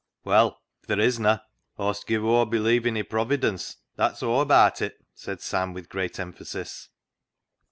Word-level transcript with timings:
"Well, 0.23 0.59
if 0.81 0.87
there 0.87 0.99
isna, 0.99 1.43
Aw'st 1.77 2.07
give 2.07 2.23
o'er 2.25 2.47
believin' 2.47 2.97
i' 2.97 3.03
Providence, 3.03 3.77
that's 3.97 4.23
aw 4.23 4.41
abaat 4.43 4.81
it," 4.81 4.95
said 5.13 5.41
Sam, 5.41 5.73
with 5.73 5.89
great 5.89 6.19
emphasis. 6.19 6.89